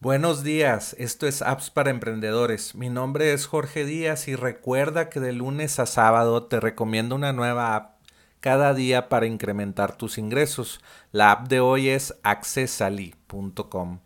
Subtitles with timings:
[0.00, 2.76] Buenos días, esto es Apps para Emprendedores.
[2.76, 7.32] Mi nombre es Jorge Díaz y recuerda que de lunes a sábado te recomiendo una
[7.32, 7.96] nueva app
[8.38, 10.80] cada día para incrementar tus ingresos.
[11.10, 13.98] La app de hoy es accessally.com.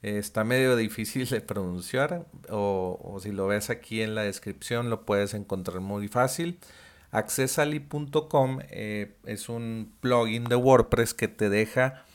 [0.00, 5.34] Está medio difícil de pronunciar o, si lo ves aquí en la descripción lo puedes
[5.34, 6.58] encontrar muy fácil.
[7.10, 12.06] Accessally.com eh, es un plugin de WordPress que te deja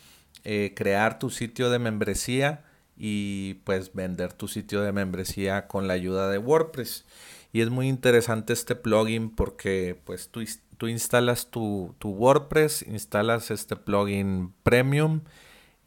[0.43, 2.63] eh, crear tu sitio de membresía
[3.03, 7.03] y pues vender tu sitio de membresía con la ayuda de WordPress.
[7.51, 10.43] Y es muy interesante este plugin porque pues tú,
[10.77, 15.21] tú instalas tu, WordPress, instalas este plugin premium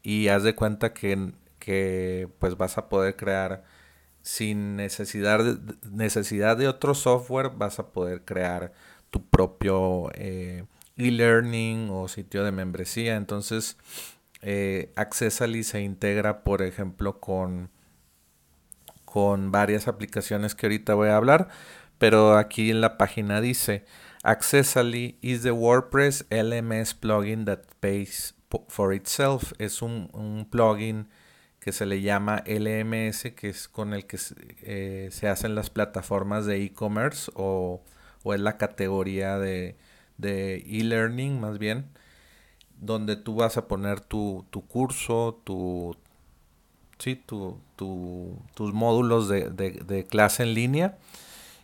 [0.03, 3.63] y haz de cuenta que, que pues vas a poder crear
[4.21, 5.57] sin necesidad de,
[5.89, 8.73] necesidad de otro software, vas a poder crear
[9.09, 10.65] tu propio eh,
[10.97, 13.15] e-learning o sitio de membresía.
[13.15, 13.77] Entonces,
[14.47, 17.71] eh, Accessally se integra, por ejemplo, con,
[19.03, 21.47] con varias aplicaciones que ahorita voy a hablar,
[21.97, 23.85] pero aquí en la página dice,
[24.23, 28.35] Accessally is the WordPress LMS plugin that pays
[28.67, 29.53] for itself.
[29.57, 31.07] Es un, plugin
[31.59, 34.19] que se le llama LMS, que es con el que
[34.61, 37.83] eh, se hacen las plataformas de e-commerce o,
[38.25, 39.75] es la categoría de
[40.19, 41.89] e-learning más bien
[42.79, 45.95] donde tú vas a poner tu, curso, tu,
[46.97, 50.97] sí, tu, tus módulos de, clase en línea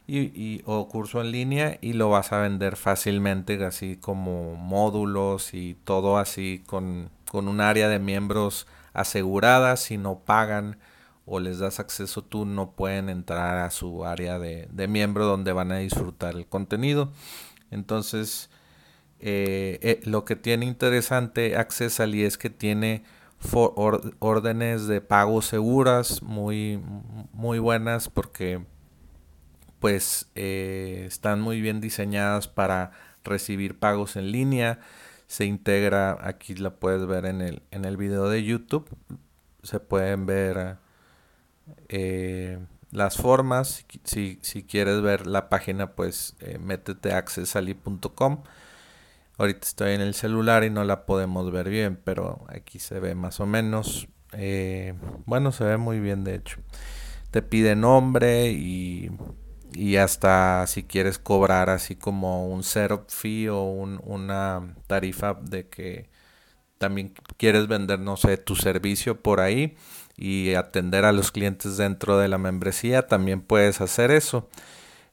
[0.07, 5.77] y, o curso en línea y lo vas a vender fácilmente, así como módulos y
[5.85, 9.77] todo así con, un área de miembros asegurada.
[9.77, 10.77] Si no pagan
[11.25, 15.53] o les das acceso tú, no pueden entrar a su área de, de miembro donde
[15.53, 17.11] van a disfrutar el contenido.
[17.69, 18.49] Entonces,
[19.23, 23.03] eh, eh, lo que tiene interesante Accessally es que tiene
[23.53, 26.81] órdenes de pago seguras muy,
[27.31, 28.65] muy buenas porque
[29.79, 32.91] pues eh, están muy bien diseñadas para
[33.23, 34.79] recibir pagos en línea.
[35.27, 38.89] Se integra, aquí la puedes ver en el, en el video de YouTube.
[39.61, 40.77] Se pueden ver
[42.91, 43.85] las formas.
[44.03, 48.43] Si, si, quieres ver la página, pues métete a accessally.com
[49.41, 53.15] Ahorita estoy en el celular y no la podemos ver bien, pero aquí se ve
[53.15, 54.07] más o menos.
[54.33, 54.93] Eh,
[55.25, 56.59] bueno, se ve muy bien de hecho.
[57.31, 59.09] Te pide nombre y,
[59.97, 66.11] hasta si quieres cobrar así como un setup fee o una tarifa de que
[66.77, 69.75] también quieres vender, no sé, tu servicio por ahí
[70.15, 74.47] y atender a los clientes dentro de la membresía, también puedes hacer eso.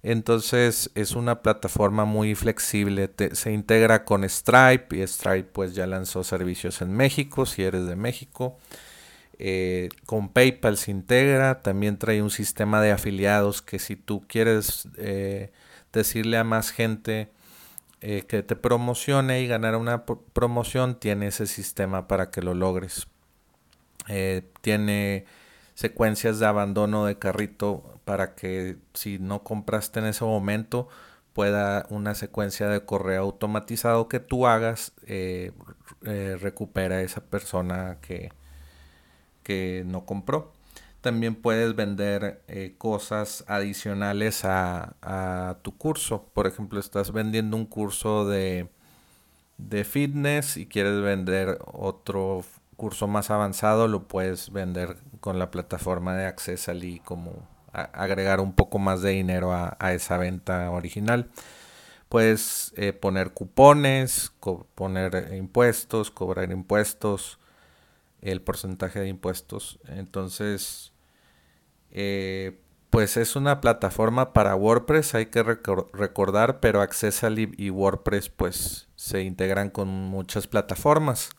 [0.03, 6.23] Entonces es una plataforma muy flexible, se integra con Stripe y Stripe pues ya lanzó
[6.23, 8.59] servicios en México, si eres de México.
[9.41, 14.89] Eh, con PayPal se integra, también trae un sistema de afiliados que si tú quieres
[14.97, 15.53] eh,
[15.93, 17.31] decirle a más gente
[18.01, 23.09] eh, que te promocione y ganar una promoción, tiene ese sistema para que lo logres.
[24.61, 25.27] tiene
[25.79, 30.89] secuencias de abandono de carrito para que si no compraste en ese momento
[31.35, 35.53] pueda una secuencia de correo automatizado que tú hagas eh,
[36.03, 38.33] eh, recupera a esa persona que,
[39.45, 40.53] que no compró.
[41.01, 46.25] También puedes vender eh, cosas adicionales a, a, tu curso.
[46.35, 48.69] Por ejemplo, estás vendiendo un curso de,
[49.59, 52.43] de fitness y quieres vender otro
[52.79, 58.79] curso más avanzado lo puedes vender con la plataforma de Accessally como agregar un poco
[58.79, 61.29] más de dinero a, esa venta original.
[62.09, 64.33] Puedes eh, poner cupones,
[64.75, 67.39] poner impuestos, cobrar impuestos,
[68.23, 69.81] el porcentaje de impuestos.
[69.89, 70.93] Entonces,
[71.91, 72.61] eh,
[72.91, 79.23] pues es una plataforma para WordPress, hay que recordar, pero Accessally y WordPress pues se
[79.23, 81.31] integran con muchas plataformas.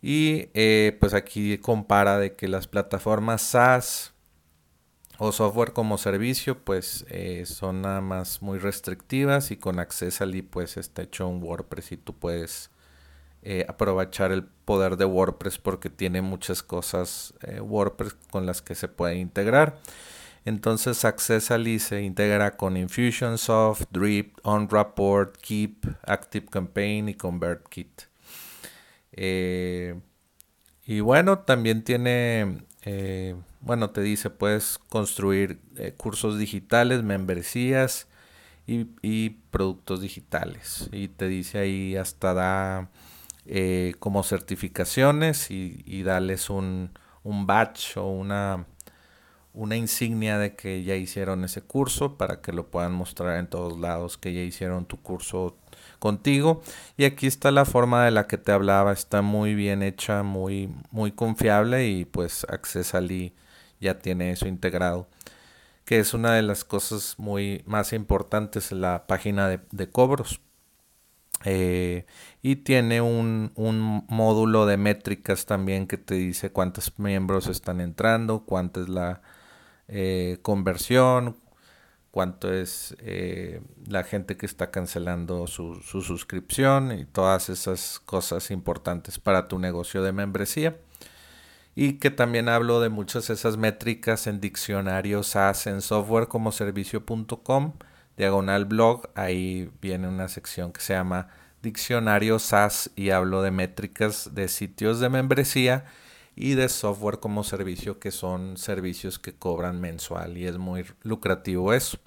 [0.00, 4.14] Y eh, pues aquí compara de que las plataformas SaaS
[5.18, 10.76] o software como servicio pues eh, son nada más muy restrictivas y con Accessally pues
[10.76, 12.70] está hecho un WordPress y tú puedes
[13.42, 18.86] eh, aprovechar el poder de WordPress porque tiene muchas cosas WordPress con las que se
[18.86, 19.80] puede integrar.
[20.44, 28.07] Entonces Accessally se integra con Infusionsoft, Drip, OnRaport, Keep, ActiveCampaign y ConvertKit.
[29.20, 30.00] Eh,
[30.86, 38.06] y bueno, también tiene, eh, bueno, te dice, puedes construir eh, cursos digitales, membresías
[38.66, 40.88] y, productos digitales.
[40.92, 42.90] Y te dice ahí hasta da
[43.98, 46.90] como certificaciones y, y darles un,
[47.24, 48.66] un badge o una,
[49.52, 53.78] una insignia de que ya hicieron ese curso para que lo puedan mostrar en todos
[53.78, 55.56] lados que ya hicieron tu curso
[55.98, 56.62] contigo.
[56.96, 60.72] Y aquí está la forma de la que te hablaba, está muy bien hecha, muy,
[60.90, 63.34] muy confiable y pues Accessally
[63.80, 65.08] ya tiene eso integrado
[65.88, 70.42] que es una de las cosas muy más importantes en la página de, cobros.
[71.46, 72.04] Eh,
[72.42, 78.44] y tiene un, un, módulo de métricas también que te dice cuántos miembros están entrando,
[78.44, 79.22] cuánta es la
[79.88, 81.36] eh, conversión,
[82.10, 88.50] cuánto es eh, la gente que está cancelando su, su suscripción y todas esas cosas
[88.50, 90.76] importantes para tu negocio de membresía.
[91.74, 97.74] Y que también hablo de muchas de esas métricas en diccionario SaaS en softwarecomoservicio.com,
[98.16, 101.28] diagonal blog, ahí viene una sección que se llama
[101.62, 105.84] diccionario SaaS y hablo de métricas de sitios de membresía
[106.40, 111.74] y de software como servicio que son servicios que cobran mensual y es muy lucrativo
[111.74, 111.98] eso.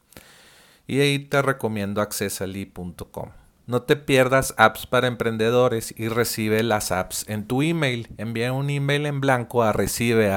[0.88, 3.30] Y ahí te recomiendo accessali.com.
[3.68, 8.07] No te pierdas apps para emprendedores y recibe las apps en tu email.
[8.18, 10.31] Envía un email en blanco a recibe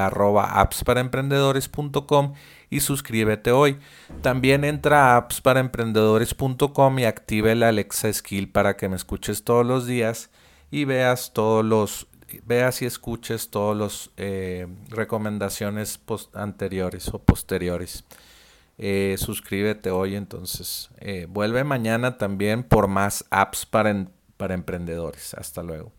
[2.69, 3.77] y suscríbete hoy.
[4.21, 9.85] También entra a appsparaemprendedores.com y active el Alexa Skill para que me escuches todos los
[9.85, 10.29] días
[10.69, 12.07] y veas todos los
[12.45, 15.99] veas y escuches todos los eh, recomendaciones
[16.33, 18.03] anteriores o posteriores.
[18.77, 20.89] Eh, suscríbete hoy entonces.
[20.99, 25.33] Eh, vuelve mañana también por más apps para, para emprendedores.
[25.33, 25.95] Hasta luego.